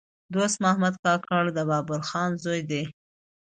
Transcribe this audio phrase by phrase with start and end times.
[0.33, 2.85] دوست محمد کاکړ د بابړخان زوی دﺉ.